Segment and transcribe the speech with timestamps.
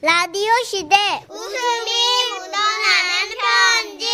[0.00, 0.94] 라디오 시대
[1.28, 1.90] 웃음이
[2.30, 3.34] 묻어나는
[3.90, 4.06] 편지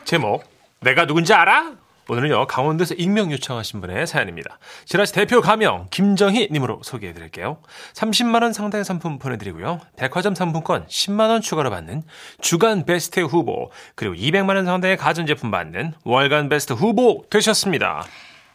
[0.06, 0.42] 제목
[0.80, 1.74] 내가 누군지 알아?
[2.08, 4.58] 오늘은요 강원도에서 익명 요청하신 분의 사연입니다.
[4.86, 7.58] 지라시 대표 가명 김정희 님으로 소개해드릴게요.
[7.92, 9.80] 30만 원 상당의 상품 보내드리고요.
[9.96, 12.02] 백화점 상품권 10만 원 추가로 받는
[12.40, 18.06] 주간 베스트 후보 그리고 200만 원 상당의 가전제품 받는 월간 베스트 후보 되셨습니다.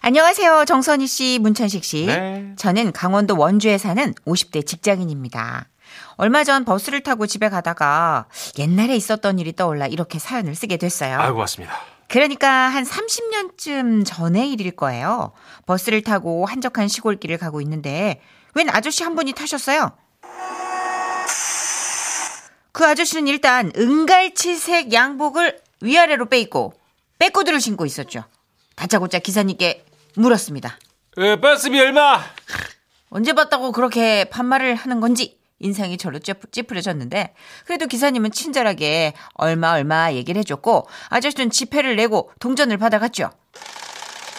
[0.03, 0.65] 안녕하세요.
[0.65, 2.07] 정선희 씨, 문천식 씨.
[2.07, 2.53] 네.
[2.55, 5.67] 저는 강원도 원주에 사는 50대 직장인입니다.
[6.15, 8.25] 얼마 전 버스를 타고 집에 가다가
[8.57, 11.19] 옛날에 있었던 일이 떠올라 이렇게 사연을 쓰게 됐어요.
[11.19, 11.79] 아이고 맞습니다.
[12.07, 15.33] 그러니까 한 30년쯤 전의 일일 거예요.
[15.67, 18.21] 버스를 타고 한적한 시골길을 가고 있는데
[18.55, 19.91] 웬 아저씨 한 분이 타셨어요.
[22.71, 26.73] 그 아저씨는 일단 은갈치색 양복을 위아래로 빼입고
[27.19, 28.23] 빼꾸드를 신고 있었죠.
[28.75, 30.77] 다짜고짜 기사님께 물었습니다.
[31.17, 32.23] 에, 버스비 얼마?
[33.09, 37.33] 언제 봤다고 그렇게 반말을 하는 건지 인상이 절로 찌푸- 찌푸려졌는데
[37.65, 43.29] 그래도 기사님은 친절하게 얼마 얼마 얘기를 해줬고 아저씨는 지폐를 내고 동전을 받아갔죠.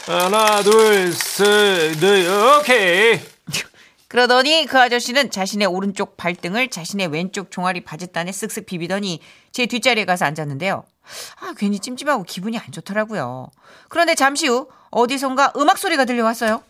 [0.07, 2.27] 하나 둘셋넷
[2.59, 3.21] 오케이.
[4.09, 9.21] 그러더니 그 아저씨는 자신의 오른쪽 발등을 자신의 왼쪽 종아리 바짓단에 쓱쓱 비비더니
[9.53, 10.85] 제 뒷자리에 가서 앉았는데요.
[11.41, 13.49] 아 괜히 찜찜하고 기분이 안 좋더라고요.
[13.89, 16.63] 그런데 잠시 후 어디선가 음악 소리가 들려왔어요.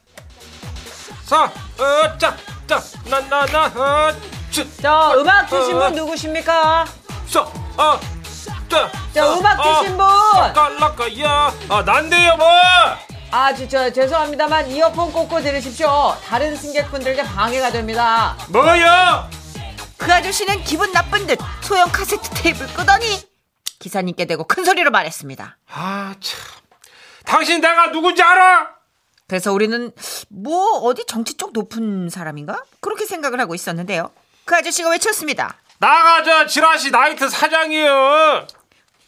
[1.26, 4.12] 자, 어, 짜, 짜, 나, 나, 나, 어,
[4.50, 6.86] 치, 저 음악 주신 분 누구십니까?
[7.26, 8.00] 자, 어,
[8.68, 8.90] 짜.
[9.12, 10.06] 저 음악 주신 분!
[10.54, 11.52] 깔라까야.
[11.68, 12.48] 아, 난데요, 뭐?
[13.32, 16.16] 아, 저, 저, 죄송합니다만 이어폰 꽂고 들으십시오.
[16.24, 18.36] 다른 승객분들께 방해가 됩니다.
[18.48, 19.28] 뭐요?
[19.96, 23.20] 그 아저씨는 기분 나쁜 듯 소형 카세트 테이프를 끄더니
[23.78, 25.58] 기사님께 대고 큰 소리로 말했습니다.
[25.72, 26.61] 아, 참.
[27.24, 28.70] 당신 내가 누군지 알아?
[29.28, 29.90] 그래서 우리는
[30.28, 32.62] 뭐 어디 정치 쪽 높은 사람인가?
[32.80, 34.10] 그렇게 생각을 하고 있었는데요.
[34.44, 35.56] 그 아저씨가 외쳤습니다.
[35.78, 38.46] 나가 저 지라시 나이트 사장이요.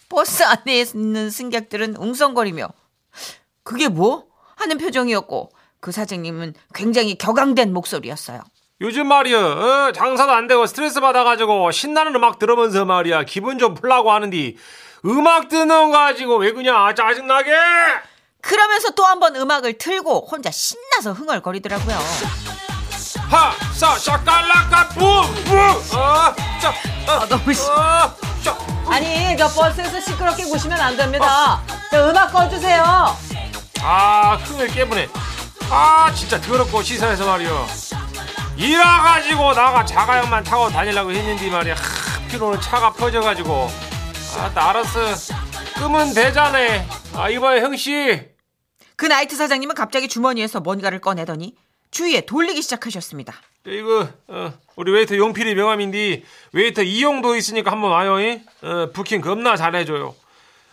[0.08, 2.68] 버스 안에 있는 승객들은 웅성거리며
[3.62, 4.26] 그게 뭐?
[4.56, 5.50] 하는 표정이었고
[5.80, 8.40] 그 사장님은 굉장히 격앙된 목소리였어요.
[8.80, 14.10] 요즘 말이야, 어, 장사도 안 되고 스트레스 받아가지고 신나는 음악 들으면서 말이야 기분 좀 풀라고
[14.12, 14.54] 하는데
[15.06, 17.50] 음악 듣는 거 가지고 왜 그냥 짜증나게?
[18.40, 21.96] 그러면서 또 한 번 음악을 틀고 혼자 신나서 흥얼거리더라고요.
[23.30, 25.00] 하, 사, 샤깔라까, 붐,
[25.44, 25.58] 붐,
[25.98, 26.72] 아, 짜,
[27.06, 28.56] 아, 너무 시- 아, 짜.
[28.88, 31.60] 아니, 저 버스에서 시끄럽게 구시면 안 됩니다.
[31.90, 33.16] 저 음악 꺼주세요.
[33.82, 35.08] 아, 흥을 깨부네.
[35.70, 37.66] 아, 진짜 더럽고 치사해서 말이야.
[38.56, 41.74] 일와가지고 나가 자가용만 타고 다니려고 했는데 말이야.
[41.74, 43.70] 하필 오늘은 차가 퍼져가지고.
[44.36, 45.00] 아, 나 알았어.
[45.78, 46.58] 끄면 되잖아.
[47.14, 48.20] 아, 이봐요, 형씨.
[48.96, 51.54] 그 나이트 사장님은 갑자기 주머니에서 뭔가를 꺼내더니
[51.90, 53.34] 주위에 돌리기 시작하셨습니다.
[53.66, 56.22] 이거, 어, 우리 웨이터 용필이 명함인데,
[56.52, 58.42] 웨이터 이용도 있으니까 한번 와요, 이?
[58.62, 60.14] 어, 부킹 겁나 잘해줘요.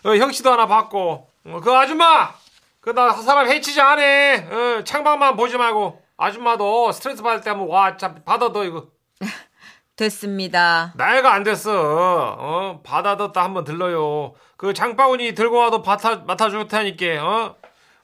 [0.03, 2.33] 어, 형씨도 하나 받고, 어, 그 아줌마!
[2.81, 4.01] 그, 나 사람 해치지 않아.
[4.49, 6.01] 어, 창밖만 보지 말고.
[6.17, 8.87] 아줌마도 스트레스 받을 때 한번 와, 참, 받아둬, 이거.
[10.11, 10.93] 됐습니다.
[10.95, 11.71] 나이가 안 됐어.
[12.39, 14.33] 어, 받아뒀다 한번 들러요.
[14.57, 17.55] 그 장바구니 들고 와도 맡아, 맡아줄 테니까, 어?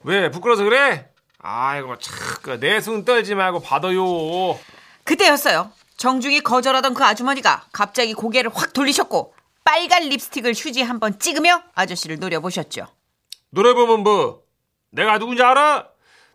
[0.03, 1.09] 왜, 부끄러워서 그래?
[1.39, 4.59] 아이고, 참, 그 내숭 떨지 말고 받아요.
[5.05, 5.71] 그때였어요.
[5.97, 12.19] 정중히 거절하던 그 아주머니가 갑자기 고개를 확 돌리셨고 빨간 립스틱을 휴지 한 번 찍으며 아저씨를
[12.19, 12.85] 노려보셨죠.
[13.49, 14.43] 노래 보면 뭐
[14.91, 15.87] 내가 누군지 알아?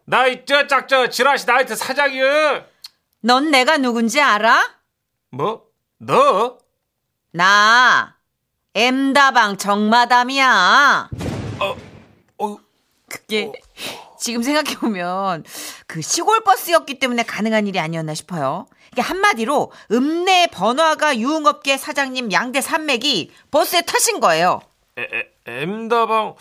[0.06, 2.64] 나 이 저 짝저 지라시 나이트 사장이야
[3.20, 4.81] 넌 내가 누군지 알아?
[5.32, 5.64] 뭐?
[5.98, 6.58] 너?
[7.32, 8.16] 나
[8.74, 11.08] M다방 정마담이야.
[12.38, 12.58] 어,
[13.08, 13.50] 그게
[14.20, 15.44] 지금 생각해 보면
[15.86, 18.66] 그 시골 버스였기 때문에 가능한 일이 아니었나 싶어요.
[18.92, 24.60] 이게 한마디로 읍내 번화가 유흥업계 사장님 양대 산맥이 버스에 타신 거예요.
[24.98, 26.34] 에, 에, M다방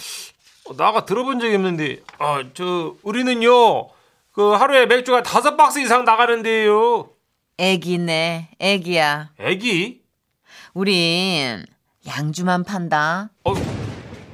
[0.66, 3.88] 어, 나가 들어본 적이 없는데 아저 우리는요
[4.34, 7.10] 그 하루에 맥주가 다섯 박스 이상 나가는데요
[7.72, 9.30] 애기네, 애기야.
[9.38, 10.02] 애기?
[10.74, 11.64] 우린
[12.08, 13.30] 양주만 판다.
[13.44, 13.54] 어,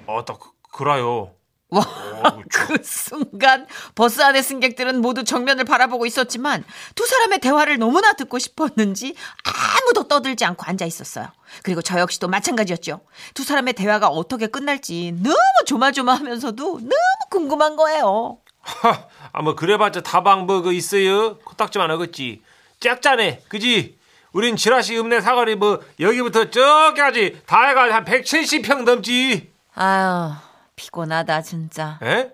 [0.05, 1.33] 어따 그, 그라요
[1.67, 6.63] 와, 어, 저- 그 순간 버스 안의 승객들은 모두 정면을 바라보고 있었지만
[6.95, 9.13] 두 사람의 대화를 너무나 듣고 싶었는지
[9.43, 11.27] 아무도 떠들지 않고 앉아 있었어요.
[11.63, 13.01] 그리고 저 역시도 마찬가지였죠.
[13.33, 15.35] 두 사람의 대화가 어떻게 끝날지 너무
[15.65, 16.89] 조마조마하면서도 너무
[17.29, 18.37] 궁금한 거예요.
[18.61, 22.41] 하, 아뭐 그래봤자 다방 뭐그 있어요 코딱지만 하겠지
[22.79, 23.97] 짝짜네 그지?
[24.33, 30.31] 우린 지라시 읍내 사거리 뭐 여기부터 저기까지 다 해가 한 170평 넘지 아유,
[30.75, 31.99] 피곤하다 진짜.
[32.03, 32.31] 에?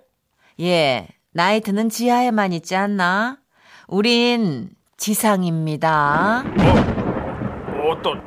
[0.61, 3.37] 예, 나이트는 지하에만 있지 않나?
[3.87, 6.43] 우린 지상입니다.
[7.89, 8.19] 어떤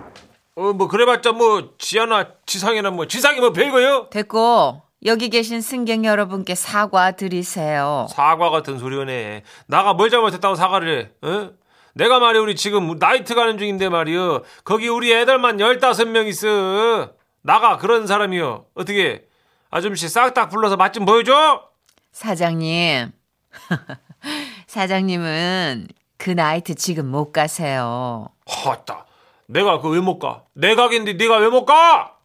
[0.58, 4.08] 어 뭐 그래봤자 뭐 지하나 지상이나 뭐 지상이 뭐 별거요?
[4.10, 8.06] 됐고 여기 계신 승객 여러분께 사과 드리세요.
[8.10, 9.42] 사과 같은 소리네.
[9.66, 11.28] 나가 뭘 잘못했다고 사과를 해?
[11.28, 11.50] 어?
[11.96, 14.40] 내가 말이야 우리 지금 나이트 가는 중인데 말이야.
[14.64, 17.12] 거기 우리 애들만 15명 있어.
[17.40, 18.66] 나가 그런 사람이요.
[18.74, 19.24] 어떻게
[19.70, 21.62] 아줌씨 싹다 불러서 맛 좀 보여줘.
[22.12, 23.12] 사장님.
[24.66, 25.88] 사장님은
[26.18, 28.28] 그 나이트 지금 못 가세요.
[28.64, 29.06] 허따.
[29.46, 30.42] 내가 그 왜 못 가?
[30.54, 32.15] 내 가게인데 네가 왜 못 가?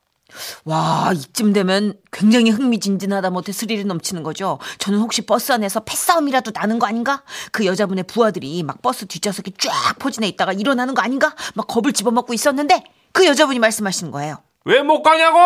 [0.66, 4.60] 와, 이쯤 되면 굉장히 흥미진진하다 못해 스릴이 넘치는 거죠.
[4.80, 7.24] 저는 혹시 버스 안에서 패싸움이라도 나는 거 아닌가?
[7.52, 11.36] 그 여자분의 부하들이 막 버스 뒷좌석에 쫙 포진해 있다가 일어나는 거 아닌가?
[11.56, 14.38] 막 겁을 집어먹고 있었는데 그 여자분이 말씀하시는 거예요.
[14.66, 15.40] 왜 못 가냐고?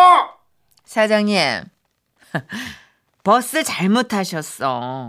[0.84, 1.62] 사장님,
[3.24, 5.08] 버스 잘못 타셨어.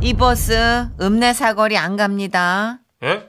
[0.00, 2.78] 이 버스 읍내 사거리 안 갑니다.
[3.02, 3.28] 예?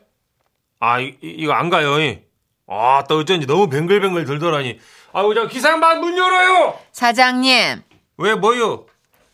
[0.79, 1.99] 아, 이, 이- 이거 안 가요.
[1.99, 2.19] 이.
[2.69, 4.79] 아, 또 어쩐지 너무 뱅글뱅글 돌더라니.
[5.17, 6.77] 아이고, 저 기상반 문 열어요!
[6.91, 7.81] 사장님,
[8.17, 8.85] 왜 뭐요?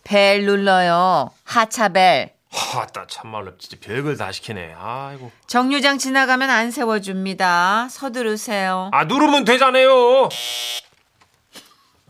[0.05, 1.29] 벨 눌러요.
[1.43, 2.31] 하차벨.
[2.49, 4.75] 하따 참말로 진짜 별걸 다 시키네.
[4.79, 5.29] 아이고.
[5.47, 7.89] 정류장 지나가면 안 세워줍니다.
[7.91, 8.91] 서두르세요.
[8.93, 10.29] 아, 누르면 되잖아요.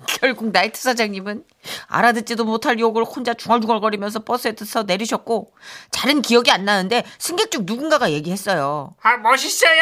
[0.05, 1.43] 결국 나이트 사장님은
[1.87, 5.51] 알아듣지도 못할 욕을 혼자 중얼중얼거리면서 버스에서 내리셨고
[5.89, 8.93] 잘은 기억이 안 나는데 승객 중 누군가가 얘기했어요.
[9.01, 9.81] 아, 멋있어요!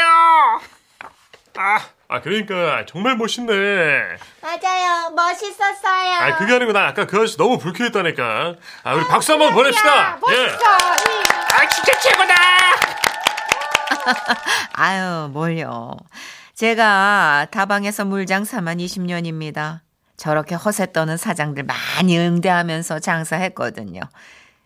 [1.58, 1.82] 아,
[2.14, 3.54] 아, 그러니까 정말 멋있네.
[4.42, 5.12] 맞아요.
[5.16, 6.14] 멋있었어요.
[6.20, 8.56] 아, 그게 아니고 나 아까 그 아저씨 너무 불쾌했다니까.
[8.84, 10.20] 아, 우리 박수 한번 보냅시다.
[10.30, 10.48] 예.
[11.56, 12.34] 아, 진짜 최고다!
[14.74, 15.92] 아유 뭘요.
[16.54, 19.80] 제가 다방에서 물장사만 20년입니다.
[20.18, 24.02] 저렇게 허세 떠는 사장들 많이 응대하면서 장사했거든요.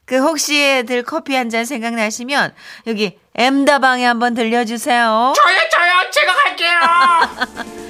[0.05, 2.55] 그 혹시 들 커피 한 잔 생각나시면
[2.87, 5.33] 여기 M다방에 한번 들려주세요.
[5.35, 6.11] 저요, 저요!
[6.11, 7.65] 제가 갈게요!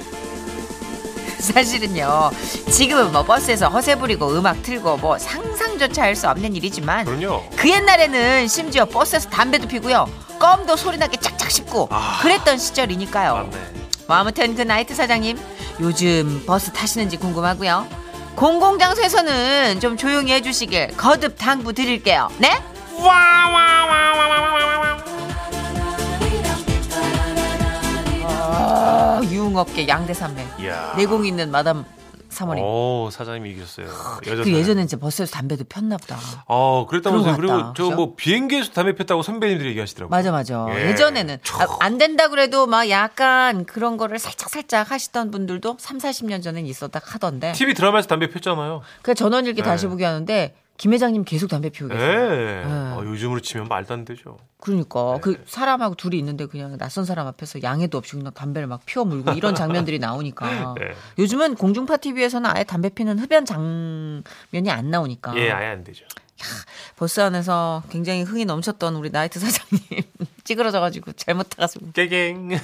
[1.38, 2.30] 사실은요.
[2.72, 7.44] 지금은 뭐 버스에서 허세 부리고 음악 틀고 뭐 상상조차 할 수 없는 일이지만 그럼요.
[7.54, 10.08] 그 옛날에는 심지어 버스에서 담배도 피고요.
[10.40, 12.18] 껌도 소리나게 짝짝 씹고 아.
[12.22, 13.34] 그랬던 시절이니까요.
[13.34, 13.50] 맞네.
[14.08, 15.38] 뭐 아무튼 그 나이트 사장님
[15.80, 17.86] 요즘 버스 타시는지 궁금하고요.
[18.34, 22.28] 공공장소에서는 좀 조용히 해주시길 거듭 당부 드릴게요.
[22.38, 22.60] 네?
[28.96, 30.94] 어, 유흥업계 양대산맥 이야.
[30.96, 31.84] 내공 있는 마담
[32.28, 32.62] 사모님.
[32.64, 33.86] 오, 사장님이 이겼어요.
[34.26, 36.18] 여자 그 예전에 이제 버스에서 담배도 폈나 보다.
[36.46, 37.36] 어, 그랬다면서요.
[37.36, 37.74] 그런 것 그리고 같다.
[37.76, 37.96] 저 그죠?
[37.96, 40.10] 뭐 비행기에서 담배 폈다고 선배님들이 얘기하시더라고요.
[40.14, 40.66] 맞아 맞아.
[40.70, 40.90] 예.
[40.90, 40.94] 예.
[40.94, 46.42] 전에는 아, 안 된다 그래도 막 약간 그런 거를 살짝 살짝 하시던 분들도 3, 40년
[46.42, 47.52] 전엔 있었다 하던데.
[47.52, 48.82] TV 드라마에서 담배 폈잖아요.
[49.00, 49.66] 그 전원일기 네.
[49.66, 51.98] 다시 보기 하는데 김 회장님 계속 담배 피우고 예.
[51.98, 52.96] 계세요.
[52.96, 54.36] 어, 요즘으로 치면 말도 안 되죠.
[54.60, 55.20] 그러니까 네.
[55.20, 59.32] 그 사람하고 둘이 있는데 그냥 낯선 사람 앞에서 양해도 없이 그냥 담배를 막 피워 물고
[59.32, 60.94] 이런 장면들이 나오니까 네.
[61.18, 66.04] 요즘은 공중파 TV에서는 아예 담배 피는 흡연 장면이 안 나오니까 예, 아예 안 되죠.
[66.96, 70.02] 버스 안에서 굉장히 흥이 넘쳤던 우리 나이트 사장님
[70.44, 72.58] 찌그러져가지고 잘못 타가지고 깨갱.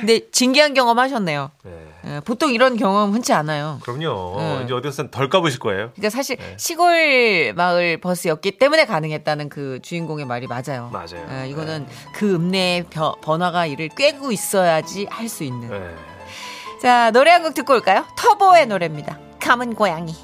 [0.00, 1.50] 근데 진기한 경험 하셨네요.
[1.62, 1.70] 네.
[2.06, 3.78] 예, 보통 이런 경험 흔치 않아요.
[3.82, 4.36] 그럼요.
[4.38, 4.62] 네.
[4.64, 5.92] 이제 어디서 덜 까보실 거예요.
[5.94, 6.54] 그러니까 사실 네.
[6.58, 10.90] 시골 마을 버스였기 때문에 가능했다는 그 주인공의 말이 맞아요.
[10.92, 11.26] 맞아요.
[11.44, 15.70] 예, 이거는 그 읍내의 벼- 번화가 이를 꿰고 있어야지 할 수 있는.
[15.70, 15.94] 네.
[16.82, 18.04] 자 노래 한 곡 듣고 올까요?
[18.18, 19.18] 터보의 노래입니다.
[19.40, 20.14] 감은 고양이.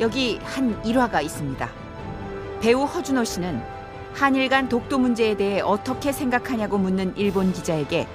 [0.00, 1.68] 여기 한 일화가 있습니다.
[2.60, 3.62] 배우 허준호 씨는
[4.14, 8.08] 한일 간 독도 문제에 대해 어떻게 생각하냐고 묻는 일본 기자에게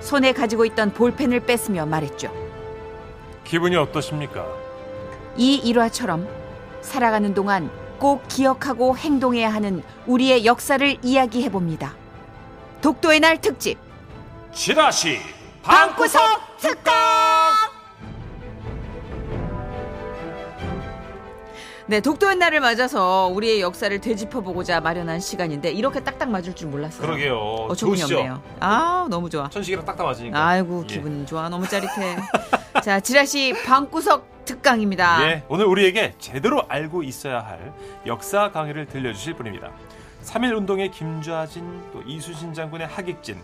[0.00, 2.30] 손에 가지고 있던 볼펜을 뺐으며 말했죠.
[3.44, 4.46] 기분이 어떠십니까?
[5.36, 6.28] 이 일화처럼
[6.82, 11.94] 살아가는 동안 꼭 기억하고 행동해야 하는 우리의 역사를 이야기해 봅니다.
[12.82, 13.78] 독도의 날 특집
[14.52, 15.18] 지라시
[15.62, 16.22] 방구석
[16.58, 17.23] 특강.
[21.86, 27.02] 네, 독도의 날을 맞아서 우리의 역사를 되짚어보고자 마련한 시간인데 이렇게 딱딱 맞을 줄 몰랐어요.
[27.06, 27.36] 그러게요.
[27.36, 28.16] 어, 좋은이 좋으시죠?
[28.18, 28.42] 없네요.
[28.60, 29.50] 아, 너무 좋아.
[29.50, 30.46] 천식이랑 딱딱 맞으니까.
[30.46, 30.94] 아이고 예.
[30.94, 32.16] 기분 좋아 너무 짜릿해.
[32.82, 35.28] 자 지라시 방구석 특강입니다.
[35.28, 37.72] 예, 오늘 우리에게 제대로 알고 있어야 할
[38.06, 39.70] 역사 강의를 들려주실 분입니다.
[40.24, 43.36] 3.1 운동의 김좌진, 또 이수신 장군의 하객진,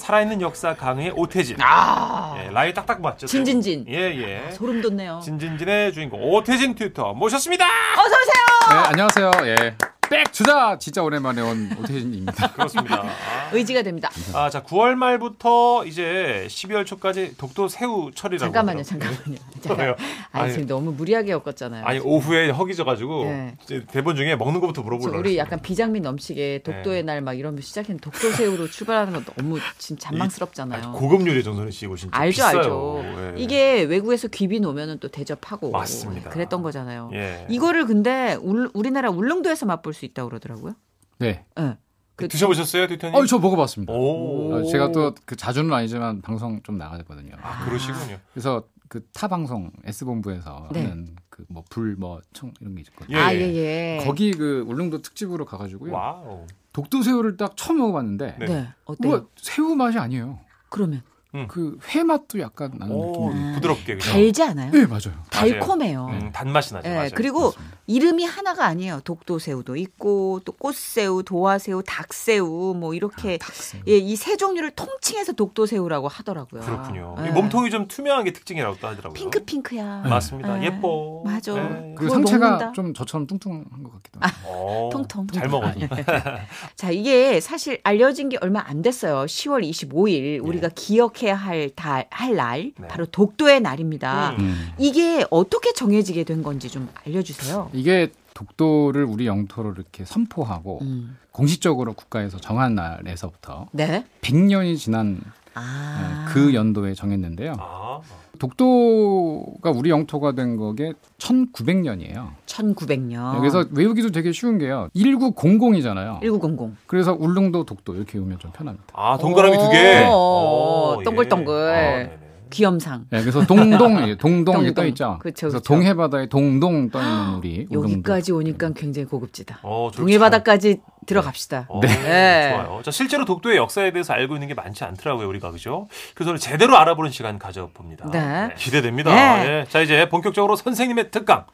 [0.00, 1.56] 살아있는 역사 강의의 오태진.
[1.60, 3.20] 아 예, 라이 딱딱 맞죠?
[3.20, 3.26] 또?
[3.26, 3.84] 진진진.
[3.88, 4.50] 예, 예.
[4.52, 5.20] 소름 돋네요.
[5.22, 7.64] 진진진의 주인공 오태진 튜터 모셨습니다.
[7.66, 8.82] 어서 오세요.
[8.82, 9.30] 네, 안녕하세요.
[9.44, 9.99] 예.
[10.10, 12.50] 백 주자 진짜 오랜만에 온 오태진입니다.
[12.54, 12.96] 그렇습니다.
[12.96, 13.50] 아.
[13.54, 14.10] 의지가 됩니다.
[14.34, 18.52] 아, 자, 9월 말부터 이제 12월 초까지 독도 새우 철이라고.
[18.52, 19.14] 잠깐만요, 하더라고요.
[19.14, 19.38] 잠깐만요.
[19.62, 19.88] 잠깐.
[20.32, 21.84] 아니, 아니, 지금 너무 무리하게 엮었잖아요.
[21.84, 23.56] 아니 오후에 허기져가지고 네.
[23.62, 25.16] 이제 대본 중에 먹는 것부터 저 물어보려고.
[25.16, 25.38] 우리 그랬어요.
[25.38, 30.92] 약간 비장미 넘치게 독도의 날 막 이러면서 시작했는데 독도 새우로 출발하는 건 너무 진짜 잔망스럽잖아요.
[30.92, 32.56] 고급 요리 정선우 씨 이거 진짜 알죠, 비싸요.
[32.58, 33.04] 알죠.
[33.04, 33.34] 예.
[33.36, 36.30] 이게 외국에서 귀빈 오면은 또 대접하고 맞습니다.
[36.30, 37.10] 그랬던 거잖아요.
[37.14, 37.46] 예.
[37.48, 40.74] 이거를 근데 울, 우리나라 울릉도에서 맛볼 수 있다고 그러더라고요.
[41.18, 41.44] 네.
[41.58, 41.76] 예.
[42.16, 43.18] 그 드셔보셨어요, 대통령?
[43.20, 43.92] 어, 저 먹어봤습니다.
[43.92, 44.52] 오.
[44.54, 47.32] 어, 제가 또 그 자주는 아니지만 방송 좀 나가거든요.
[47.40, 48.18] 아, 그러시군요.
[48.32, 50.84] 그래서 그 타 방송 S 본부에서 네.
[50.84, 53.16] 하는 그 뭐 불 뭐 청 이런 게 있거든요.
[53.16, 53.38] 예, 아, 예.
[53.40, 54.04] 예, 예.
[54.04, 55.92] 거기 그 울릉도 특집으로 가가지고요.
[55.92, 56.46] 와우.
[56.72, 58.46] 독도 새우를 딱 처음 먹어봤는데 네.
[58.46, 58.68] 네.
[58.84, 59.10] 어때요?
[59.10, 60.40] 뭐 새우 맛이 아니에요.
[60.68, 61.02] 그러면
[61.48, 63.54] 그 회 맛도 약간 나는 오, 느낌이.
[63.54, 64.10] 부드럽게 그죠?
[64.10, 64.70] 달지 않아요?
[64.72, 65.14] 네 맞아요.
[65.30, 66.06] 달콤해요.
[66.10, 66.88] 음, 단맛이 나죠.
[66.88, 67.10] 예, 맞아요.
[67.14, 67.76] 그리고 그렇습니다.
[67.86, 69.00] 이름이 하나가 아니에요.
[69.04, 73.82] 독도새우도 있고 또 꽃새우, 도화새우, 닭새우 뭐 이렇게 닭새우.
[73.88, 76.60] 예, 이 세 종류를 통칭해서 독도새우라고 하더라고요.
[76.62, 77.16] 그렇군요.
[77.24, 77.28] 예.
[77.28, 79.14] 이 몸통이 좀 투명한 게 특징이라고 또 하더라고요.
[79.14, 80.02] 핑크 핑크야.
[80.08, 80.60] 맞습니다.
[80.62, 80.66] 예.
[80.66, 81.22] 예뻐.
[81.24, 81.52] 맞아.
[81.56, 81.94] 예.
[81.96, 82.72] 그리고 상체가 먹는다?
[82.72, 84.48] 좀 저처럼 뚱뚱한 것 같기도 하고.
[84.48, 85.26] 어, 통통.
[85.28, 85.88] 잘 먹었네.
[86.76, 89.24] 자, 이게 사실 알려진 게 얼마 안 됐어요.
[89.26, 92.88] 10월 25일 우리가 기억 해야 할 달, 할 날, 네.
[92.88, 94.30] 바로 독도의 날입니다.
[94.32, 94.40] 음.
[94.40, 94.68] 음.
[94.78, 97.70] 이게 어떻게 정해지게 된 건지 좀 알려주세요.
[97.72, 101.18] 이게 독도를 우리 영토로 이렇게 선포하고 음.
[101.32, 104.04] 공식적으로 국가에서 정한 날에서부터 네.
[104.22, 105.20] 100년이 지난
[105.54, 106.26] 아.
[106.28, 107.54] 어, 그 연도에 정했는데요.
[107.58, 108.00] 아,
[108.40, 112.28] 독도가 우리 영토가 된 거게 1900년이에요.
[112.46, 113.36] 1900년.
[113.36, 114.88] 여기서 외우기도 되게 쉬운 게요.
[114.96, 116.22] 1900이잖아요.
[116.22, 116.72] 1900.
[116.86, 118.86] 그래서 울릉도 독도 이렇게 외우면 좀 편합니다.
[118.94, 120.06] 아 동그라미 두 개.
[120.08, 121.04] 오, 오, 예.
[121.04, 121.54] 동글동글.
[121.54, 122.29] 아, 네네.
[122.50, 123.06] 귀염상.
[123.10, 124.74] 네, 그래서 동동, 예, 동동 이게 동동.
[124.74, 125.18] 떠 있죠.
[125.20, 125.74] 그쵸, 그래서 그쵸.
[125.74, 127.66] 동해바다에 동동 떠 있는 우리.
[127.70, 129.60] 여기까지 오니까 굉장히 고급지다.
[129.62, 131.66] 어, 저 동해바다까지 들어갑시다.
[131.68, 132.50] 어, 네.
[132.52, 132.82] 좋아요.
[132.84, 135.88] 자, 실제로 독도의 역사에 대해서 알고 있는 게 많지 않더라고요, 우리가 그죠?
[136.14, 138.10] 그래서 제대로 알아보는 시간 가져봅니다.
[138.10, 138.54] 네.
[138.56, 139.10] 기대됩니다.
[139.14, 139.46] 네.
[139.46, 139.64] 예.
[139.70, 141.44] 자, 이제 본격적으로 선생님의 특강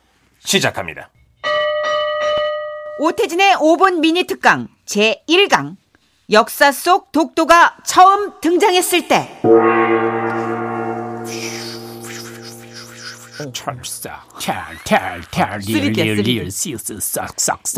[0.40, 1.10] 시작합니다.
[2.98, 5.76] 오태진의 5분 미니 특강 제1강.
[6.32, 9.40] 역사 속 독도가 처음 등장했을 때.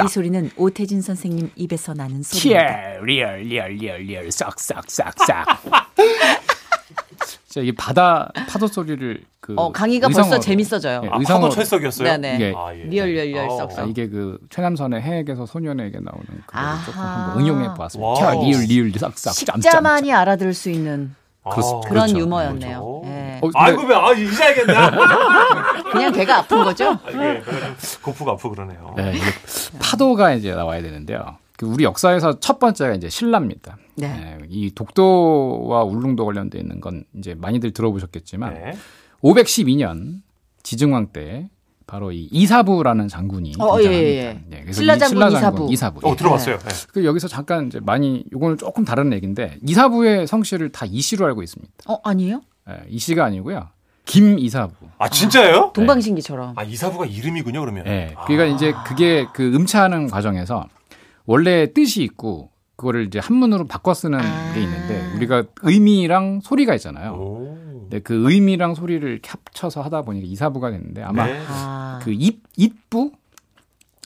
[0.04, 2.66] 이 소리는 오태진 선생님 입에서 나는 소리입니다.
[2.72, 5.46] 찰, 리을, 리을, 리을, 리을, 싹싹싹싹.
[7.24, 11.00] 진짜 이 바다 파도 소리를 그 어, 강의가 의성어로- 벌써 재밌어져요.
[11.04, 12.08] 예, 아, 의성어로- 파도 철석이었어요?
[12.18, 12.34] 네네.
[12.36, 12.82] 이게 아, 예.
[12.84, 13.56] 리을, 리을, 리을, 어.
[13.56, 13.78] 썩썩.
[13.78, 16.62] 아, 이게 그 최남선의 해에게서 소년에게 나오는 그걸.
[16.84, 18.32] 조금 한번 응용해 보았습니다.
[18.34, 19.32] 리을 리을 싹싹.
[19.34, 21.88] 식자만이 알아들을 수 있는 아, 그렇습니다.
[21.88, 22.18] 그런 그렇죠.
[22.24, 22.80] 유머였네요.
[22.82, 23.02] 그렇죠.
[23.06, 23.40] 예.
[23.42, 24.74] 어, 아이고, 왜, 아, 이제 알겠네.
[25.92, 26.90] 그냥 배가 아픈 거죠?
[26.90, 28.94] 아, 이게 배가 좀 고프가 아프고 그러네요.
[28.96, 29.14] 네,
[29.80, 31.36] 파도가 이제 나와야 되는데요.
[31.56, 33.76] 그 우리 역사에서 첫 번째가 이제 신라입니다.
[33.96, 34.08] 네.
[34.08, 38.72] 네, 이 독도와 울릉도 관련돼 있는 건 이제 많이들 들어보셨겠지만 네.
[39.22, 40.20] 512년
[40.62, 41.48] 지증왕 때
[41.88, 43.90] 바로 이 이사부라는 장군이 어, 예, 등장합니다.
[44.10, 44.42] 예.
[44.46, 45.72] 네, 그래서 신라 이 장군 장군, 이사부.
[45.72, 46.08] 이사부.
[46.08, 46.16] 어, 예.
[46.16, 46.58] 들어봤어요.
[46.58, 46.68] 네.
[46.92, 51.72] 그 여기서 잠깐 이제 많이 요거는 조금 다른 얘기인데 이사부의 성씨를 다 이씨로 알고 있습니다.
[51.88, 52.42] 어, 아니에요?
[52.68, 53.68] 예, 이씨가 아니고요.
[54.08, 54.74] 김 이사부.
[54.96, 55.72] 아, 진짜예요?
[55.74, 56.54] 동방신기처럼.
[56.56, 57.86] 아, 이사부가 이름이군요, 그러면.
[57.86, 58.14] 예.
[58.16, 58.24] 아.
[58.24, 60.66] 그러니까 이제 그게 그 음차하는 과정에서
[61.26, 64.52] 원래 뜻이 있고 그거를 이제 한문으로 바꿔 쓰는 아.
[64.54, 67.12] 게 있는데 우리가 의미랑 소리가 있잖아요.
[67.12, 67.58] 오.
[67.82, 71.40] 근데 그 의미랑 소리를 합쳐서 하다 보니까 이사부가 됐는데 아마 네.
[71.46, 72.00] 아.
[72.02, 73.12] 그 입, 입부?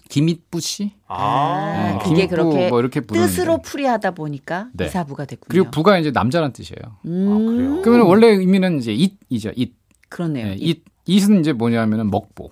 [0.08, 0.92] 김입부 씨?
[1.06, 1.72] 아.
[1.74, 3.30] 네, 그게 김입부 그렇게 뭐 이렇게 부르는데.
[3.30, 4.86] 뜻으로 풀이하다 보니까 네.
[4.86, 5.48] 이사부가 됐군요.
[5.48, 6.98] 그리고 부가 이제 남자란 뜻이에요.
[7.06, 7.82] 음, 그래요?
[7.82, 9.50] 그러면 원래 의미는 이제 it이죠.
[9.50, 9.72] it.
[10.12, 10.46] 그렇네요.
[10.46, 10.82] 예, it.
[11.08, 12.50] it은 이제 뭐냐면은 먹보.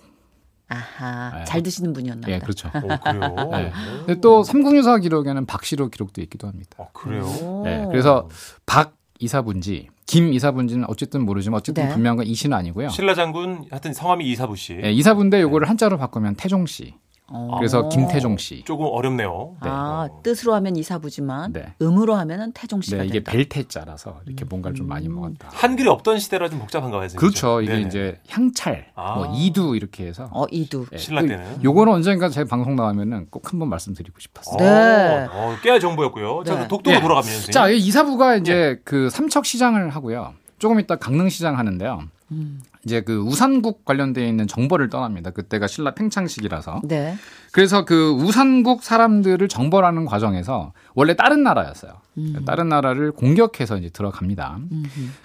[0.67, 1.43] 아하, 네.
[1.45, 2.31] 잘 드시는 분이었나 보다.
[2.33, 2.69] 예, 그렇죠.
[2.69, 3.49] 오, 그래요?
[3.51, 3.71] 네.
[4.05, 6.77] 근데 또 삼국유사 기록에는 박씨로 기록돼 있기도 합니다.
[6.79, 7.25] 아, 그래요?
[7.25, 7.63] 오.
[7.65, 8.29] 네, 그래서
[8.65, 11.93] 박 이사분지, 김 이사분지는 어쨌든 모르지만 어쨌든 네.
[11.93, 12.89] 분명한 건 이씨는 아니고요.
[12.89, 14.79] 신라 장군 하여튼 성함이 이사부 씨.
[14.83, 16.95] 예, 이사분인데 요거를 한자로 바꾸면 태종 씨.
[17.33, 17.55] 어.
[17.57, 18.63] 그래서 김태종 씨.
[18.65, 19.55] 조금 어렵네요.
[19.61, 20.21] 아, 어.
[20.21, 21.73] 뜻으로 하면 이사부지만 네.
[21.81, 23.31] 음으로 하면은 태종 씨가 네, 이게 된다.
[23.31, 25.49] 벨태자라서 이렇게 뭔가를 좀 많이 먹었다.
[25.51, 27.07] 한글이 없던 시대라 좀 복잡한가 봐요.
[27.15, 27.61] 그렇죠.
[27.61, 27.87] 이게 네네.
[27.87, 29.15] 이제 향찰, 아.
[29.15, 30.29] 뭐 이두 이렇게 해서.
[30.31, 30.85] 어, 이두.
[30.93, 31.63] 예, 신라 그 때는.
[31.63, 34.57] 요거는 언젠가 제 방송 나오면은 꼭 한번 말씀드리고 싶었어요.
[34.57, 35.27] 네.
[35.27, 36.43] 어, 어, 깨알 정보였고요.
[36.45, 36.67] 자, 네.
[36.67, 37.01] 독도로 예.
[37.01, 37.31] 돌아가면.
[37.51, 40.33] 자, 이 이사부가 이제 그 삼척 시장을 하고요.
[40.59, 42.03] 조금 이따 강릉 시장 하는데요.
[42.31, 42.61] 음.
[42.85, 45.31] 이제 그 우산국 관련돼 있는 정벌을 떠납니다.
[45.31, 46.81] 그때가 신라 팽창식이라서.
[46.85, 47.15] 네.
[47.51, 51.93] 그래서 그 우산국 사람들을 정벌하는 과정에서 원래 다른 나라였어요.
[52.17, 52.43] 음.
[52.45, 54.59] 다른 나라를 공격해서 이제 들어갑니다.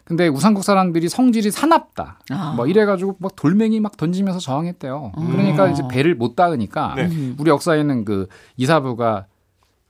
[0.04, 2.20] 근데 우산국 사람들이 성질이 사납다.
[2.30, 2.54] 아.
[2.56, 5.12] 뭐 이래가지고 막 돌멩이 막 던지면서 저항했대요.
[5.16, 7.34] 그러니까 이제 배를 못 닿으니까 네.
[7.38, 9.26] 우리 역사에는 그 이사부가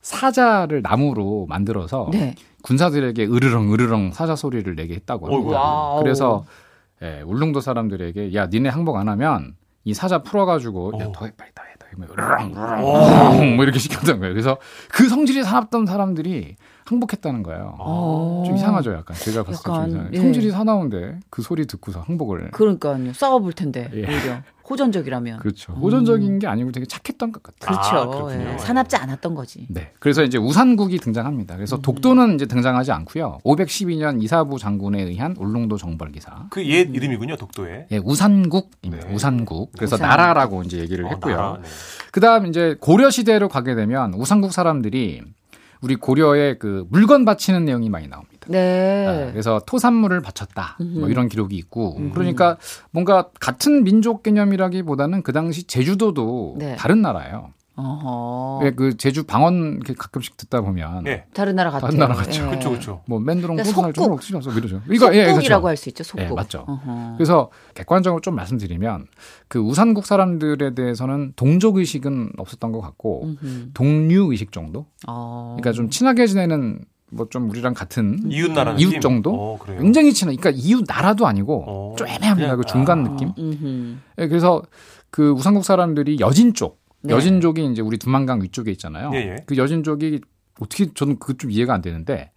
[0.01, 2.35] 사자를 나무로 만들어서 네.
[2.61, 5.95] 군사들에게 으르렁 으르렁 사자 소리를 내게 했다고 합니다.
[5.99, 6.45] 그래서
[7.01, 11.11] 예, 울릉도 사람들에게 야 니네 항복 안 하면 이 사자 풀어가지고 야 어.
[11.13, 14.33] 더해 빨리 더해 더해 뭐 으르렁 으르렁 뭐 이렇게 시켰던 거예요.
[14.33, 14.57] 그래서
[14.91, 17.75] 그 성질이 사납던 사람들이 항복했다는 거예요.
[17.79, 18.43] 어.
[18.45, 20.09] 좀 이상하죠, 약간 제가 봤을 때좀 약간, 이상해요.
[20.13, 20.17] 예.
[20.17, 23.13] 성질이 사나운데 그 소리 듣고서 항복을 그러니까요.
[23.13, 24.05] 싸워볼 텐데 예.
[24.05, 25.39] 오히려 호전적이라면.
[25.39, 25.73] 그렇죠.
[25.73, 27.77] 호전적인 게 아니고 되게 착했던 것 같아요.
[27.79, 27.95] 그렇죠.
[27.97, 28.53] 아, 그렇군요.
[28.53, 28.57] 예.
[28.57, 29.65] 사납지 않았던 거지.
[29.69, 29.91] 네.
[29.99, 31.55] 그래서 이제 우산국이 등장합니다.
[31.55, 31.57] 음.
[31.57, 33.39] 그래서 독도는 이제 등장하지 않고요.
[33.45, 36.47] 512년 이사부 장군에 의한 울릉도 정벌 기사.
[36.49, 37.87] 그 옛 이름이군요, 독도에.
[37.91, 39.07] 예, 우산국입니다.
[39.07, 39.13] 네.
[39.13, 39.71] 우산국.
[39.77, 40.09] 그래서 우산.
[40.09, 41.59] 나라라고 이제 얘기를 어, 했고요.
[41.61, 41.69] 네.
[42.11, 45.21] 그다음 이제 고려 시대로 가게 되면 우산국 사람들이
[45.81, 48.47] 우리 고려에 그 물건 바치는 내용이 많이 나옵니다.
[48.47, 49.07] 네.
[49.07, 50.77] 아, 그래서 토산물을 바쳤다.
[50.79, 51.11] 뭐 음.
[51.11, 51.95] 이런 기록이 있고.
[52.13, 52.57] 그러니까
[52.91, 56.75] 뭔가 같은 민족 개념이라기보다는 그 당시 제주도도 네.
[56.75, 57.51] 다른 나라예요.
[57.77, 58.59] 어허.
[58.63, 61.25] 왜그 제주 방언 이렇게 가끔씩 듣다 보면 예.
[61.33, 61.91] 다른 나라 같아요.
[61.91, 62.43] 다른 나라 같죠.
[62.43, 62.47] 예.
[62.47, 63.01] 그렇죠, 그렇죠.
[63.05, 64.09] 뭐 그러니까 좀 속국.
[64.09, 64.81] 먹지 마서 이러죠.
[64.89, 65.67] 이거 예, 속국이라고 그렇죠.
[65.67, 66.03] 할수 있죠.
[66.03, 66.25] 속국.
[66.25, 66.65] 예, 맞죠.
[66.67, 67.13] 어허.
[67.17, 69.05] 그래서 객관적으로 좀 말씀드리면
[69.47, 73.69] 그 우산국 사람들에 대해서는 동족 의식은 없었던 것 같고 음흠.
[73.75, 74.87] 동류 의식 정도.
[75.07, 75.55] 어.
[75.59, 76.79] 그러니까 좀 친하게 지내는
[77.11, 79.01] 뭐좀 우리랑 같은 이웃 나라 이웃 느낌?
[79.01, 79.33] 정도?
[79.33, 79.79] 어, 그래요.
[79.81, 80.35] 굉장히 친한.
[80.35, 81.95] 그러니까 이웃 나라도 아니고 어.
[81.95, 82.55] 좀 애매합니다.
[82.55, 83.09] 그 중간 아.
[83.09, 83.99] 느낌.
[84.17, 84.61] 예, 그래서
[85.09, 87.13] 그 우산국 사람들이 여진 쪽, 네.
[87.13, 89.11] 여진족이 이제 우리 두만강 위쪽에 있잖아요.
[89.13, 89.35] 예, 예.
[89.45, 90.21] 그 여진족이
[90.59, 92.31] 어떻게 저는 그것 좀 이해가 안 되는데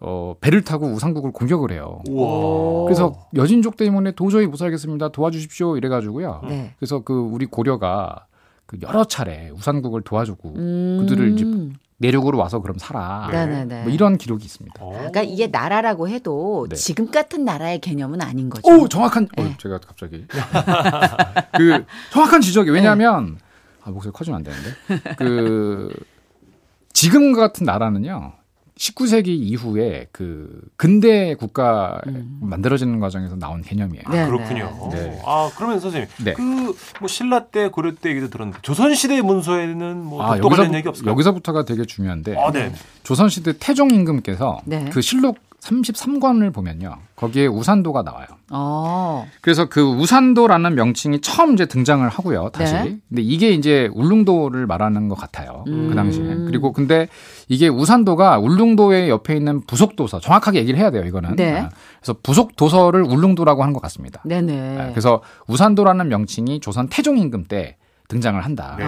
[0.00, 2.00] 어, 배를 타고 우산국을 공격을 해요.
[2.08, 2.84] 우와.
[2.84, 5.08] 그래서 여진족 때문에 도저히 못 살겠습니다.
[5.10, 5.76] 도와주십시오.
[5.76, 6.42] 이래가지고요.
[6.48, 6.74] 네.
[6.78, 8.26] 그래서 그 우리 고려가
[8.66, 10.98] 그 여러 차례 우산국을 도와주고 음.
[11.00, 11.44] 그들을 이제
[11.96, 13.28] 내륙으로 와서 그럼 살아.
[13.32, 13.82] 네네네.
[13.84, 14.84] 뭐 이런 기록이 있습니다.
[14.84, 14.90] 어.
[14.90, 16.76] 그러니까 이게 나라라고 해도 네.
[16.76, 18.70] 지금 같은 나라의 개념은 아닌 거죠.
[18.70, 19.28] 오 정확한.
[19.36, 19.56] 어, 네.
[19.58, 20.24] 제가 갑자기
[21.56, 23.38] 그 정확한 지적이 왜냐하면
[23.88, 25.92] 아, 목소리 커지면 안 되는데 그
[26.92, 28.34] 지금 같은 나라는요.
[28.76, 32.38] 19세기 이후에 그 근대 국가 음.
[32.40, 34.04] 만들어지는 과정에서 나온 개념이에요.
[34.08, 34.26] 네.
[34.26, 34.90] 그렇군요.
[34.92, 35.20] 네.
[35.24, 36.34] 아 그러면 선생님 네.
[36.34, 41.10] 그뭐 신라 때 고려 때 얘기도 들었는데 조선 시대 문서에는 뭐 아, 여기서, 얘기 없을까요?
[41.10, 42.72] 여기서부터가 되게 중요한데 아, 네.
[43.02, 44.88] 조선 시대 태종 임금께서 네.
[44.92, 46.98] 그 실록 33권을 보면요.
[47.16, 48.26] 거기에 우산도가 나와요.
[48.50, 49.26] 어.
[49.40, 52.50] 그래서 그 우산도라는 명칭이 처음 이제 등장을 하고요.
[52.50, 52.74] 다시.
[52.74, 52.98] 네.
[53.08, 55.64] 근데 이게 이제 울릉도를 말하는 것 같아요.
[55.66, 55.88] 음.
[55.88, 56.22] 그 당시에.
[56.46, 57.08] 그리고 근데
[57.48, 61.04] 이게 우산도가 울릉도의 옆에 있는 부속 도서 정확하게 얘기를 해야 돼요.
[61.04, 61.36] 이거는.
[61.36, 61.60] 네.
[61.60, 64.22] 아, 그래서 부속 도서를 울릉도라고 하는 것 같습니다.
[64.24, 64.78] 네네.
[64.80, 68.76] 아, 그래서 우산도라는 명칭이 조선 태종 임금 때 등장을 한다.
[68.78, 68.84] 네.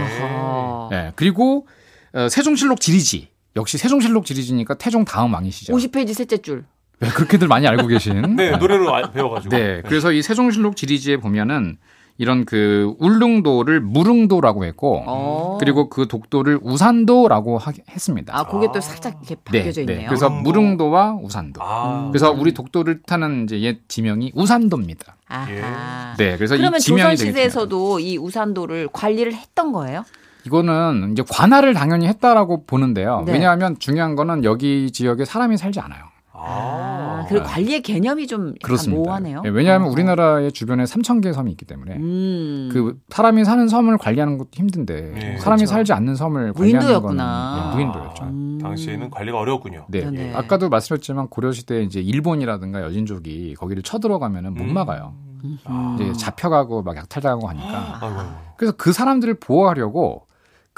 [0.91, 1.13] 네.
[1.17, 1.67] 그리고
[2.15, 3.30] 어, 세종실록 지리지.
[3.57, 5.73] 역시 세종실록 지리지니까 태종 다음 왕이시죠.
[5.75, 6.65] 50페이지 셋째 줄.
[7.01, 8.21] 네, 그렇게들 많이 알고 계신.
[8.37, 9.57] 네, 노래로 아- 배워가지고.
[9.57, 11.79] 네, 그래서 이 세종실록 지리지에 보면은
[12.19, 15.57] 이런 그 울릉도를 무릉도라고 했고 어.
[15.59, 18.39] 그리고 그 독도를 우산도라고 하, 했습니다.
[18.39, 20.07] 아, 그게 또 살짝 이렇게 바뀌어져 있네요.
[20.07, 20.51] 그래서 무릉도.
[20.53, 21.63] 무릉도와 우산도.
[21.65, 25.17] 아, 그래서 우리 독도를 타는 이제 옛 지명이 우산도입니다.
[25.29, 26.15] 아하.
[26.19, 27.27] 네, 그래서 그러면 이 지명이 조선.
[27.29, 30.05] 시대에서도 이 우산도를 관리를 했던 거예요?
[30.51, 33.23] 이거는 이제 관할을 당연히 했다라고 보는데요.
[33.25, 33.33] 네.
[33.35, 36.03] 왜냐하면 중요한 거는 여기 지역에 사람이 살지 않아요.
[36.33, 38.55] 아, 그리고 관리의 개념이 좀.
[38.89, 39.43] 모호하네요.
[39.43, 39.91] 네, 왜냐하면 어.
[39.93, 42.71] 우리나라의 주변에 3천 개의 섬이 있기 때문에 음.
[42.73, 45.67] 그 사람이 사는 섬을 관리하는 것도 힘든데 네, 사람이 그렇죠.
[45.67, 47.71] 살지 않는 섬을 관리하는 무인도였구나.
[47.71, 48.25] 네, 무인도였죠.
[48.25, 48.59] 음.
[48.61, 49.87] 당시에는 관리가 어려웠군요.
[49.89, 50.33] 네.
[50.35, 54.75] 아까도 말씀했지만 고려 시대 이제 일본이라든가 여진족이 거기를 쳐들어가면은 못 음.
[54.75, 55.15] 막아요.
[55.45, 55.99] 음.
[56.01, 57.99] 이제 잡혀가고 막 약탈당하고 하니까.
[58.01, 58.21] 아이고.
[58.57, 60.27] 그래서 그 사람들을 보호하려고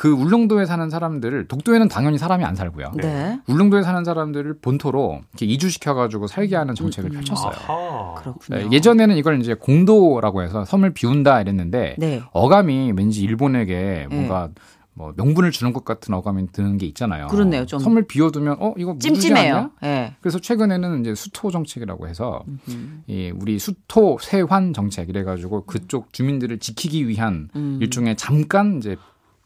[0.03, 2.91] 그 울릉도에 사는 사람들을 독도에는 당연히 사람이 안 살고요.
[2.97, 3.39] 네.
[3.47, 7.19] 울릉도에 사는 사람들을 본토로 이렇게 이주시켜 가지고 살게 하는 정책을 음, 음.
[7.19, 7.53] 펼쳤어요.
[7.69, 8.15] 아하.
[8.15, 8.59] 그렇군요.
[8.59, 12.21] 네, 예전에는 이걸 이제 공도라고 해서 섬을 비운다 이랬는데 네.
[12.33, 14.49] 어감이 왠지 일본에게 뭔가
[14.95, 17.29] 뭐 명분을 주는 것 같은 어감이 드는 게 있잖아요.
[17.29, 17.79] 그렇네요, 좀.
[17.79, 18.97] 섬을 비워두면 어 이거?
[18.99, 19.71] 찜찜해요.
[19.85, 20.17] 예.
[20.21, 23.05] 그래서 최근에는 이제 수토 정책이라고 해서 음.
[23.07, 27.79] 이 우리 수토 세환 정책 이래가지고 그쪽 주민들을 지키기 위한 음.
[27.81, 28.97] 일종의 잠깐 이제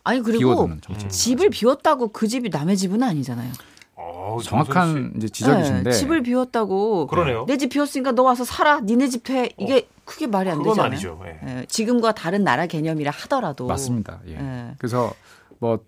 [0.07, 0.71] 아니 그리고.
[1.09, 3.51] 집을 비웠다고 그 집이 남의 집은 아니잖아요.
[3.97, 7.45] 어, 정확한 이제 지적이신데 네, 집을 비웠다고 그러네요.
[7.49, 8.81] 내집 비웠으니까 너 와서 살아.
[8.81, 9.51] 니네 집 돼.
[9.59, 10.93] 이게 크게 말이 안 되잖아요.
[10.93, 11.21] 아니죠.
[11.25, 11.61] 예.
[11.61, 14.21] 예, 지금과 다른 나라 개념이라 하더라도 맞습니다.
[14.29, 14.35] 예.
[14.35, 14.75] 예.
[14.79, 15.13] 그래서
[15.59, 15.81] 뭐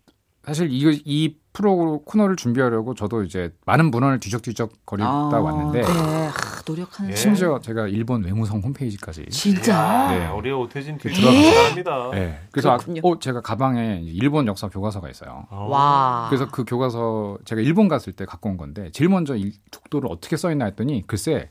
[0.45, 5.89] 사실 이, 이 프로 코너를 준비하려고 저도 이제 많은 문헌을 뒤적뒤적 거리다 아, 왔는데 네.
[5.89, 6.33] 아,
[6.65, 7.17] 노력하는 예.
[7.17, 10.07] 심지어 제가 일본 외무성 홈페이지까지 진짜.
[10.09, 10.29] 네.
[10.29, 11.33] 우리 오태진 튜 들어가서.
[11.33, 12.11] 대단합니다.
[12.13, 12.41] 네.
[12.53, 12.79] 그래서 아.
[13.03, 15.47] 어, 제가 가방에 일본 역사 교과서가 있어요.
[15.51, 15.67] 어.
[15.69, 16.27] 와.
[16.31, 20.37] 그래서 그 교과서 제가 일본 갔을 때 갖고 온 건데 제일 먼저 이 독도를 어떻게
[20.37, 21.51] 써 있나 했더니 글쎄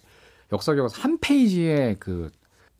[0.54, 2.30] 역사 교과서 한 페이지에 그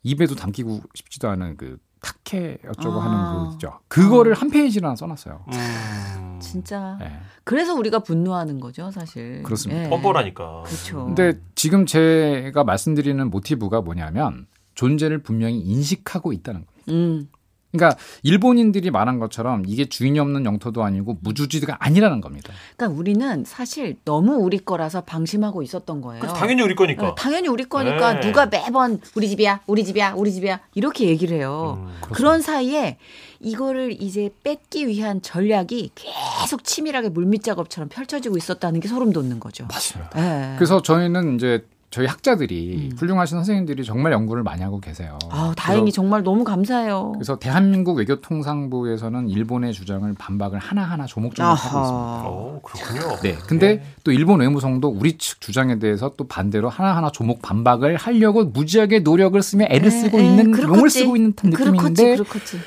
[0.02, 3.04] 입에도 담기고 싶지도 않은 그 타케 어쩌고 아.
[3.04, 3.78] 하는 그 있죠.
[3.88, 5.44] 그거를 한 페이지나 써놨어요.
[5.52, 6.38] 음.
[6.40, 6.96] 진짜.
[7.00, 7.18] 네.
[7.44, 9.42] 그래서 우리가 분노하는 거죠, 사실.
[9.42, 9.84] 그렇습니다.
[9.84, 9.88] 예.
[9.88, 10.62] 뻔뻔하니까.
[10.66, 11.06] 그렇죠.
[11.06, 16.92] 근데 지금 제가 말씀드리는 모티브가 뭐냐면 존재를 분명히 인식하고 있다는 겁니다.
[16.92, 17.28] 음.
[17.72, 22.52] 그러니까 일본인들이 말한 것처럼 이게 주인이 없는 영토도 아니고 무주지가 아니라는 겁니다.
[22.76, 26.20] 그러니까 우리는 사실 너무 우리 거라서 방심하고 있었던 거예요.
[26.20, 27.08] 그래서 당연히 우리 거니까.
[27.08, 28.20] 네, 당연히 우리 거니까 네.
[28.20, 31.86] 누가 매번 우리 집이야, 우리 집이야, 우리 집이야 이렇게 얘기를 해요.
[31.86, 31.94] 음.
[32.12, 32.96] 그런 사이에
[33.40, 39.66] 이거를 이제 뺏기 위한 전략이 계속 치밀하게 물밑 작업처럼 펼쳐지고 있었다는 게 소름 돋는 거죠.
[39.66, 40.10] 맞습니다.
[40.16, 40.56] 예.
[40.56, 45.18] 그래서 저희는 이제 저희 학자들이 훌륭하신 선생님들이 정말 연구를 많이 하고 계세요.
[45.24, 45.28] 음.
[45.32, 47.12] 아, 다행히 정말 너무 감사해요.
[47.14, 51.78] 그래서 대한민국 외교통상부에서는 일본의 주장을 반박을 하나하나 조목조목 하고 있습니다.
[51.78, 52.22] 아하.
[52.26, 53.16] 어, 그렇군요.
[53.22, 53.36] 네.
[53.46, 59.00] 근데 또 일본 외무성도 우리 측 주장에 대해서 또 반대로 하나하나 조목 반박을 하려고 무지하게
[59.00, 60.68] 노력을 쓰며 애를 쓰고 에, 에, 있는 그렇겠지.
[60.76, 62.60] 용을 쓰고 있는 그렇겠지, 느낌인데 그렇겠지.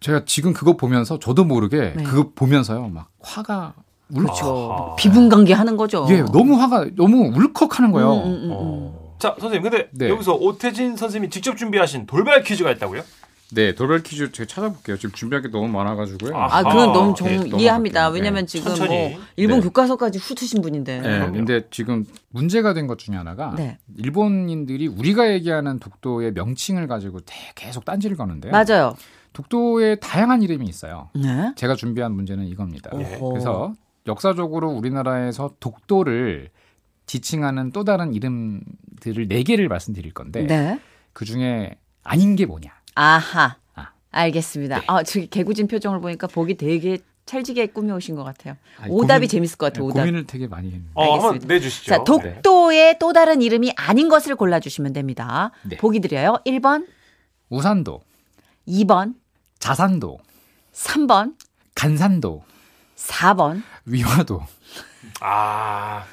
[0.00, 2.02] 제가 지금 그거 보면서 저도 모르게 네.
[2.02, 4.72] 그거 보면서요 막 화가 울 그렇죠.
[4.72, 4.96] 아하.
[4.96, 6.06] 비분 관계 하는 거죠.
[6.10, 8.12] 예, 너무 화가 너무 울컥하는 거예요.
[8.14, 8.50] 음, 음, 음, 음.
[8.52, 9.14] 어.
[9.18, 9.70] 자, 선생님.
[9.70, 10.08] 근데 네.
[10.08, 13.02] 여기서 오태진 선생님이 직접 준비하신 돌발 퀴즈가 있다고요?
[13.52, 14.96] 네, 돌발 퀴즈 제가 찾아볼게요.
[14.96, 16.36] 지금 준비할 게 너무 많아가지고요.
[16.36, 18.08] 아, 아, 그건 아, 너무 정 네, 이해합니다.
[18.08, 18.46] 왜냐면 네.
[18.46, 19.10] 지금 천천히.
[19.10, 19.64] 뭐 일본 네.
[19.64, 21.00] 교과서까지 훑으신 분인데.
[21.00, 21.32] 네, 그럼요.
[21.32, 23.78] 근데 지금 문제가 된 것 중에 하나가 네.
[23.96, 28.50] 일본인들이 우리가 얘기하는 독도의 명칭을 가지고 대- 계속 딴지를 거는데요.
[28.52, 28.94] 맞아요.
[29.32, 31.10] 독도에 다양한 이름이 있어요.
[31.14, 31.52] 네.
[31.56, 32.90] 제가 준비한 문제는 이겁니다.
[32.98, 33.16] 예.
[33.16, 33.30] 오호.
[33.30, 33.72] 그래서
[34.06, 36.50] 역사적으로 우리나라에서 독도를
[37.06, 40.80] 지칭하는 또 다른 이름들을 네 개를 말씀드릴 건데 네.
[41.12, 42.70] 그 중에 아닌 게 뭐냐?
[42.94, 43.56] 아하.
[43.74, 43.88] 아.
[44.10, 44.80] 알겠습니다.
[44.80, 44.84] 네.
[44.88, 48.56] 아, 저기 개구진 표정을 보니까 보기 되게 찰지게 꾸며오신 것 같아요.
[48.78, 49.84] 아니, 오답이 고민- 재밌을 것 같아요.
[49.86, 50.00] 네, 오답.
[50.02, 50.90] 고민을 되게 많이 했는데.
[50.94, 51.40] 어, 한번.
[51.48, 51.86] 내주시죠.
[51.90, 52.04] 자, 네.
[52.04, 55.50] 독도의 또 다른 이름이 아닌 것을 골라주시면 됩니다.
[55.62, 55.76] 네.
[55.78, 56.36] 보기 드려요.
[56.46, 56.86] 1번,
[57.48, 58.00] 우산도,
[58.68, 59.14] 2번,
[59.58, 60.18] 자산도,
[60.72, 61.34] 3번,
[61.74, 62.44] 간산도,
[62.96, 63.62] 4번.
[63.84, 64.42] 위화도.
[65.20, 66.04] 아.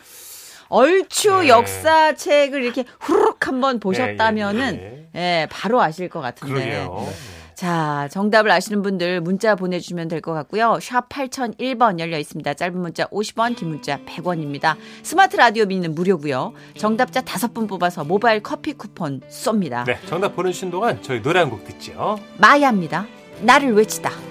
[0.70, 1.50] 얼추 네.
[1.50, 5.48] 역사책을 이렇게 후루룩 한번 보셨다면은 예, 예, 예, 예.
[5.52, 6.54] 바로 아실 것 같은데.
[6.54, 7.08] 그러게요.
[7.56, 10.80] 자, 정답을 아시는 분들 문자 보내주시면 될 것 같고요.
[10.82, 12.54] 샵 8001번 열려 있습니다.
[12.54, 14.78] 짧은 문자 50원, 긴 문자 100원입니다.
[15.04, 16.54] 스마트 라디오 미니는 무료고요.
[16.78, 19.84] 정답자 5분 뽑아서 모바일 커피 쿠폰 쏩니다.
[19.86, 22.18] 네, 정답 보내주신 동안 저희 노래 한 곡 듣죠.
[22.38, 23.06] 마야입니다.
[23.42, 24.31] 나를 외치다.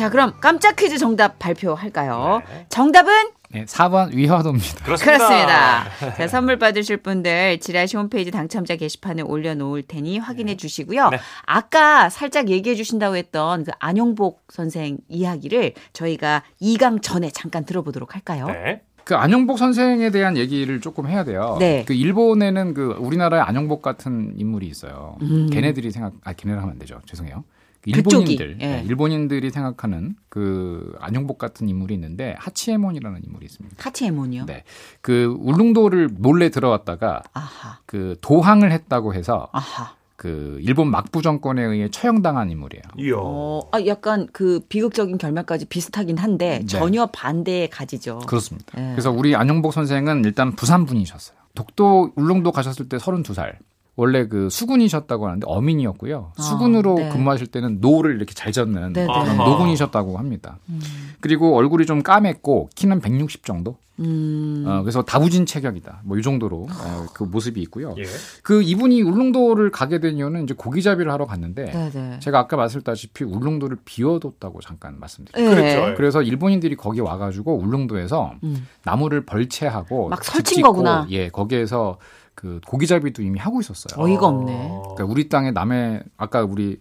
[0.00, 2.40] 자, 그럼 깜짝 퀴즈 정답 발표할까요?
[2.48, 2.66] 네.
[2.70, 3.12] 정답은
[3.50, 4.82] 네, 4번 위화도입니다.
[4.82, 5.18] 그렇습니다.
[5.18, 5.84] 그렇습니다.
[6.16, 11.10] 자, 선물 받으실 분들 지라시 홈페이지 당첨자 게시판에 올려놓을 테니 확인해 주시고요.
[11.10, 11.18] 네.
[11.44, 18.46] 아까 살짝 얘기해 주신다고 했던 그 안용복 선생 이야기를 저희가 2강 전에 잠깐 들어보도록 할까요?
[18.46, 18.80] 네.
[19.04, 21.58] 그 안영복 선생에 대한 얘기를 조금 해야 돼요.
[21.60, 21.84] 네.
[21.86, 25.18] 그 일본에는 그 우리나라에 안영복 같은 인물이 있어요.
[25.20, 25.50] 음.
[25.50, 27.02] 걔네들이 생각 아 걔네를 하면 안 되죠.
[27.04, 27.44] 죄송해요.
[27.86, 28.66] 일본인들, 예.
[28.66, 33.76] 네, 일본인들이 생각하는 그 안영복 같은 인물이 있는데 하치에몬이라는 인물이 있습니다.
[33.78, 34.46] 카치에몬이요.
[34.46, 34.64] 네,
[35.00, 37.78] 그 울릉도를 몰래 들어왔다가 아하.
[37.86, 39.94] 그 도항을 했다고 해서 아하.
[40.16, 42.82] 그 일본 막부 정권에 의해 처형당한 인물이에요.
[42.98, 43.14] 이야.
[43.16, 46.66] 어, 아, 약간 그 비극적인 결말까지 비슷하긴 한데 네.
[46.66, 48.18] 전혀 반대의 가지죠.
[48.26, 48.78] 그렇습니다.
[48.78, 48.90] 예.
[48.90, 51.38] 그래서 우리 안영복 선생은 일단 부산 분이셨어요.
[51.54, 53.54] 독도 울릉도 가셨을 때 32살.
[54.00, 56.32] 원래 그 수군이셨다고 하는데 어민이었고요.
[56.34, 57.08] 아, 수군으로 네.
[57.10, 59.06] 근무하실 때는 노를 이렇게 잘 젓는 네, 네.
[59.06, 59.36] 그런.
[59.36, 60.58] 노군이셨다고 합니다.
[60.70, 60.80] 음.
[61.20, 63.76] 그리고 얼굴이 좀 까맸고 키는 160 정도.
[63.98, 64.64] 음.
[64.66, 66.00] 어, 그래서 다부진 체격이다.
[66.04, 67.94] 뭐 이 정도로 어, 그 모습이 있고요.
[67.98, 68.04] 예.
[68.42, 72.18] 그 이분이 울릉도를 가게 된 이유는 이제 고기잡이를 하러 갔는데 네, 네.
[72.20, 75.50] 제가 아까 말씀드렸다시피 울릉도를 비워뒀다고 잠깐 말씀드렸어요.
[75.50, 75.54] 예.
[75.54, 75.94] 그랬죠.
[75.98, 78.66] 그래서 일본인들이 거기 와가지고 울릉도에서 음.
[78.84, 81.06] 나무를 벌채하고 막집 설친 짓고, 거구나.
[81.10, 81.98] 예, 거기에서
[82.40, 84.02] 그 고기잡이도 이미 하고 있었어요.
[84.02, 84.70] 어이가 없네.
[84.94, 86.80] 그러니까 우리 땅에 남의 아까 우리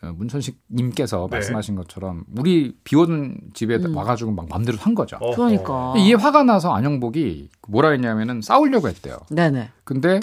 [0.00, 1.38] 어, 문천식 님께서 네.
[1.38, 3.96] 말씀하신 것처럼 우리 비워둔 집에 음.
[3.96, 5.16] 와가지고 막 맘대로 산 거죠.
[5.16, 5.34] 어허.
[5.34, 5.94] 그러니까.
[5.98, 9.18] 이게 화가 나서 안영복이 뭐라 했냐면은 싸우려고 했대요.
[9.30, 9.70] 네네.
[9.82, 10.20] 근데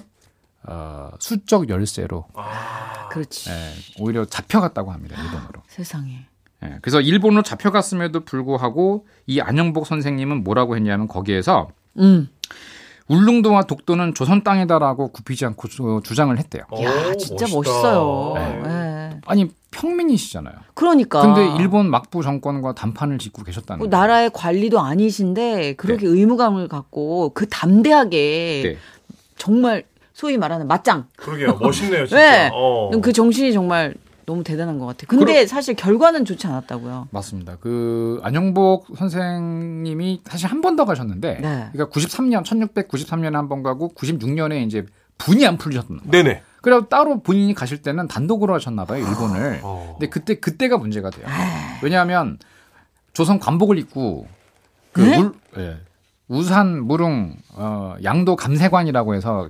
[0.63, 3.49] 어, 수적 열쇠로 아, 그렇지.
[3.49, 5.63] 예, 오히려 잡혀갔다고 합니다 일본으로.
[5.67, 6.27] 세상에.
[6.63, 12.29] 예, 그래서 일본으로 잡혀갔음에도 불구하고 이 안영복 선생님은 뭐라고 했냐면 거기에서 음.
[13.07, 16.63] 울릉도와 독도는 조선 땅이다라고 굽히지 않고 주- 주장을 했대요.
[16.71, 17.55] 오, 야, 진짜 멋있다.
[17.55, 18.33] 멋있어요.
[18.35, 18.61] 네.
[18.65, 19.19] 예.
[19.27, 20.55] 아니 평민이시잖아요.
[20.73, 21.21] 그러니까.
[21.21, 24.01] 근데 일본 막부 정권과 단판을 짓고 계셨다는 그 거예요.
[24.01, 28.77] 나라의 관리도 아니신데 그렇게 의무감을 갖고 그 담대하게 네.
[29.37, 31.07] 정말 소위 말하는 맞짱.
[31.17, 31.57] 그러게요.
[31.61, 32.21] 멋있네요, 진짜.
[32.21, 32.49] 네.
[32.53, 32.89] 어.
[33.01, 33.93] 그 정신이 정말
[34.25, 35.07] 너무 대단한 것 같아요.
[35.07, 37.09] 근데 사실 결과는 좋지 않았다고요.
[37.11, 37.57] 맞습니다.
[37.59, 41.69] 그 안영복 선생님이 사실 한 번 더 가셨는데, 네.
[41.71, 44.85] 그러니까 93년 1693년에 한 번 가고 96년에 이제
[45.17, 46.11] 분이 안 풀리셨던 거예요.
[46.11, 46.41] 네네.
[46.61, 49.59] 그래서 따로 본인이 가실 때는 단독으로 하셨나 봐요, 일본을.
[49.63, 49.95] 어.
[49.99, 51.25] 근데 그때 그때가 문제가 돼요.
[51.29, 51.79] 아.
[51.83, 52.39] 왜냐하면
[53.13, 54.27] 조선 관복을 입고
[54.91, 55.17] 그 네?
[55.19, 55.77] 물, 예,
[56.27, 59.47] 우산 무릉 어, 양도 감세관이라고 해서.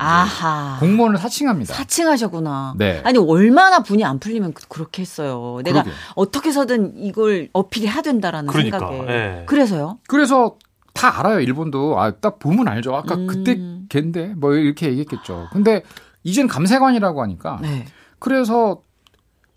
[0.80, 1.74] 공무원을 사칭합니다.
[1.74, 2.76] 사칭하셨구나.
[2.78, 3.02] 네.
[3.06, 5.62] 아니 얼마나 분이 안 풀리면 그- 그렇게 했어요.
[5.64, 5.94] 내가 그러게요.
[6.16, 9.08] 어떻게 해서든 이걸 어필해야 된다라는 그러니까, 생각에.
[9.10, 9.44] 예.
[9.48, 10.58] 그래서 그래서
[10.94, 13.28] 다 알아요 일본도 아 딱 보면 알죠 아까 음.
[13.28, 13.60] 그때
[13.90, 15.82] 걔인데 뭐 이렇게 얘기했겠죠 근데
[16.24, 17.86] 이젠 감세관이라고 하니까 네.
[18.20, 18.82] 그래서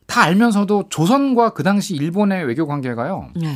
[0.06, 3.54] 다 알면서도 조선과 그 당시 일본의 외교 관계가요 네.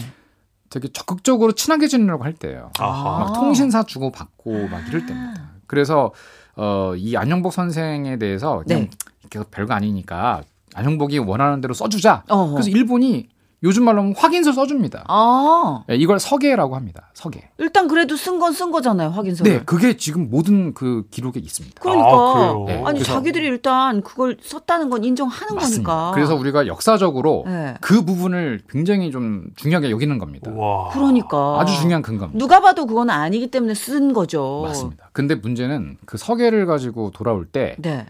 [0.73, 3.19] 되게 적극적으로 친하게 지내려고 할 때예요 아하.
[3.25, 6.13] 막 통신사 주고 받고 막 이럴 때입니다 그래서
[6.57, 8.89] 어, 이 안영복 선생에 대해서 그냥
[9.31, 9.41] 네.
[9.51, 10.43] 별거 아니니까
[10.75, 12.53] 안영복이 원하는 대로 써주자 어허.
[12.53, 13.29] 그래서 일본이
[13.65, 18.53] 요즘 말로 하면 확인서 써줍니다 아 예, 이걸 서계라고 합니다 서계 일단 그래도 쓴 건
[18.55, 19.53] 쓴 거잖아요 확인서를.
[19.53, 21.81] 네, 그게 지금 모든 그 기록에 있습니다.
[21.81, 22.65] 그러니까 아, 그래요?
[22.67, 25.91] 네, 아니 그래서- 자기들이 일단 그걸 썼다는 건 인정하는 맞습니다.
[25.93, 26.11] 거니까.
[26.15, 27.75] 그래서 우리가 역사적으로 네.
[27.81, 30.51] 그 부분을 굉장히 좀 중요하게 여기는 겁니다.
[30.53, 30.89] 와.
[30.91, 32.39] 그러니까 아주 중요한 근거입니다.
[32.39, 34.63] 누가 봐도 그건 아니기 때문에 쓴 거죠.
[34.67, 35.11] 맞습니다.
[35.13, 38.07] 근데 문제는 그 서계를 가지고 돌아올 때그 네.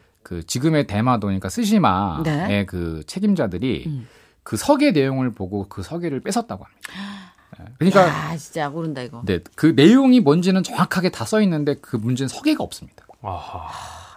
[0.47, 2.65] 지금의 대마도 그러니까 스시마의 네.
[2.67, 4.09] 그 책임자들이 음.
[4.43, 7.33] 그 서계 내용을 보고 그 서계를 뺏었다고 합니다.
[7.59, 9.23] 네, 그러니까 야 진짜 모른다 이거.
[9.25, 13.05] 네, 그 내용이 뭔지는 정확하게 다 써 있는데 그 문제는 서계가 없습니다.
[13.23, 13.69] 아하.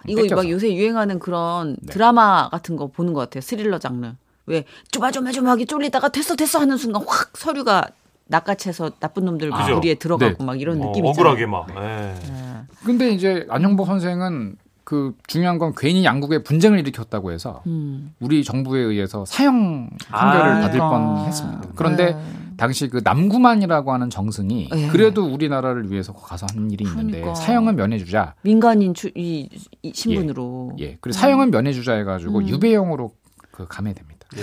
[0.06, 0.42] 이거 뺏겨서.
[0.42, 1.92] 막 요새 유행하는 그런 네.
[1.92, 3.40] 드라마 같은 거 보는 것 같아요.
[3.40, 4.12] 스릴러 장르.
[4.46, 7.88] 왜 조마조마조마하게 쫄리다가 됐어 됐어 하는 순간 확 서류가
[8.28, 9.50] 낚아채서 나쁜 놈들.
[9.50, 10.44] 무리에 들어가고 네.
[10.44, 11.66] 막 이런 어, 느낌이 억울하게 있잖아요.
[11.66, 11.68] 막.
[11.76, 12.14] 예.
[12.32, 12.62] 네.
[12.84, 14.56] 근데 이제 안영복 선생은
[14.86, 18.14] 그 중요한 건 괜히 양국에 분쟁을 일으켰다고 해서 음.
[18.20, 20.60] 우리 정부에 의해서 사형 판결을 아.
[20.60, 21.14] 받을 그러니까.
[21.14, 21.68] 뻔했습니다.
[21.74, 22.22] 그런데 네.
[22.56, 24.86] 당시 그 남구만이라고 하는 정승이 예.
[24.86, 27.34] 그래도 우리나라를 위해서 가서 한 일이 있는데 그러니까.
[27.34, 28.34] 사형은 면해주자.
[28.42, 29.48] 민간인 주, 이,
[29.82, 30.76] 이 신분으로.
[30.78, 30.98] 예.
[31.00, 32.48] 그리고 사형은 면해주자 해가지고 음.
[32.48, 33.12] 유배형으로
[33.50, 34.28] 그 감해됩니다.
[34.36, 34.42] 예.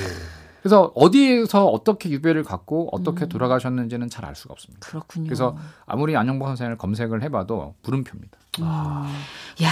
[0.63, 2.89] 그래서 어디에서 어떻게 유배를 갖고 음.
[2.93, 4.87] 어떻게 돌아가셨는지는 잘 알 수가 없습니다.
[4.87, 5.25] 그렇군요.
[5.25, 8.37] 그래서 아무리 안영복 선생을 검색을 해봐도 물음표입니다.
[9.63, 9.69] 야,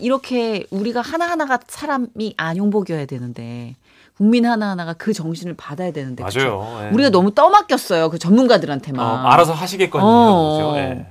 [0.00, 3.76] 이렇게 우리가 하나 하나가 사람이 안용복이어야 되는데
[4.16, 6.24] 국민 하나하나가 그 정신을 받아야 되는데?
[6.24, 6.80] 맞아요.
[6.82, 6.90] 예.
[6.92, 8.10] 우리가 너무 떠맡겼어요.
[8.10, 9.06] 그 전문가들한테만.
[9.06, 10.08] 어, 알아서 하시겠거니요.
[10.08, 10.56] 어.
[10.56, 10.76] 그죠?
[10.78, 11.06] 예.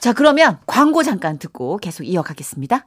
[0.00, 2.86] 자, 그러면 광고 잠깐 듣고 계속 이어가겠습니다.